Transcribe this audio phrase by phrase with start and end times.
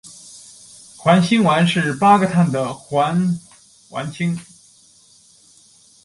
[0.97, 3.39] 环辛烷是八个碳的环
[3.91, 4.35] 烷烃。